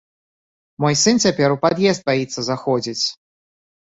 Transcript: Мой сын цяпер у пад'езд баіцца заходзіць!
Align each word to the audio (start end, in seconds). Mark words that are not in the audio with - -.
Мой 0.85 0.95
сын 1.01 1.19
цяпер 1.25 1.49
у 1.55 1.59
пад'езд 1.65 2.01
баіцца 2.09 2.39
заходзіць! 2.49 3.05